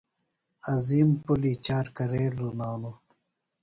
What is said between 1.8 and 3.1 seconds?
کرے لُنانوۡ؟